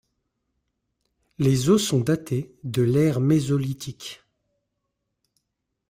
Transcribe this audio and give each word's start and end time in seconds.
Les 1.37 1.69
os 1.69 1.77
sont 1.83 1.99
datés 1.99 2.55
de 2.63 2.81
l’ère 2.81 3.19
mésolithique. 3.19 4.23